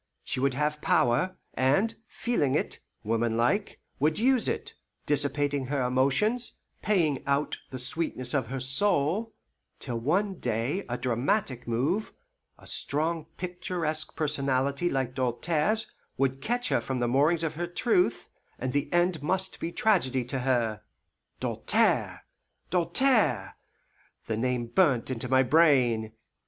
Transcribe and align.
She 0.23 0.39
would 0.39 0.55
have 0.55 0.81
power, 0.81 1.37
and 1.53 1.93
feeling 2.07 2.55
it, 2.55 2.79
womanlike, 3.03 3.79
would 3.99 4.17
use 4.17 4.47
it, 4.47 4.73
dissipating 5.05 5.67
her 5.67 5.83
emotions, 5.83 6.53
paying 6.81 7.23
out 7.27 7.59
the 7.69 7.77
sweetness 7.77 8.33
of 8.33 8.47
her 8.47 8.59
soul, 8.59 9.35
till 9.77 9.99
one 9.99 10.39
day 10.39 10.85
a 10.89 10.97
dramatic 10.97 11.67
move, 11.67 12.13
a 12.57 12.65
strong 12.65 13.25
picturesque 13.37 14.15
personality 14.15 14.89
like 14.89 15.13
Doltaire's, 15.13 15.91
would 16.17 16.41
catch 16.41 16.69
her 16.69 16.81
from 16.81 16.99
the 16.99 17.07
moorings 17.07 17.43
of 17.43 17.53
her 17.53 17.67
truth, 17.67 18.27
and 18.57 18.73
the 18.73 18.91
end 18.91 19.21
must 19.21 19.59
be 19.59 19.71
tragedy 19.71 20.23
to 20.25 20.39
her. 20.39 20.81
Doltaire! 21.39 22.21
Doltaire! 22.71 23.53
The 24.25 24.37
name 24.37 24.65
burnt 24.65 25.11
into 25.11 25.29
my 25.29 25.43
brain. 25.43 26.13